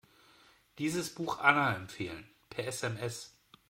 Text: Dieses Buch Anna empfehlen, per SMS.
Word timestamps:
Dieses 0.79 1.13
Buch 1.13 1.37
Anna 1.41 1.75
empfehlen, 1.75 2.27
per 2.49 2.65
SMS. 2.65 3.35